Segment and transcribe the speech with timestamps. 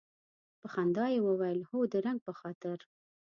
[0.59, 2.77] په خندا یې وویل هو د رنګ په خاطر.